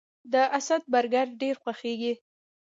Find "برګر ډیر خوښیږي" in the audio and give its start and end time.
0.93-2.13